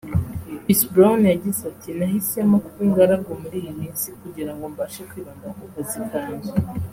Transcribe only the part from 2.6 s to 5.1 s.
kuba ingaragu muri iyi minsi kugirango mbashe